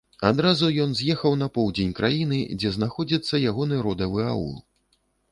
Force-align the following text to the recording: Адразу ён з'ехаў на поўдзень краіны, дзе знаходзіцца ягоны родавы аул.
Адразу 0.27 0.67
ён 0.83 0.93
з'ехаў 0.99 1.35
на 1.41 1.47
поўдзень 1.57 1.91
краіны, 1.99 2.39
дзе 2.61 2.71
знаходзіцца 2.77 3.41
ягоны 3.51 3.75
родавы 3.89 4.23
аул. 4.31 4.57